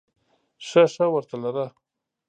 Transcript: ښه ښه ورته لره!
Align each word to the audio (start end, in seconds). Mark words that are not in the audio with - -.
ښه 0.67 0.83
ښه 0.93 1.05
ورته 1.13 1.35
لره! 1.43 1.67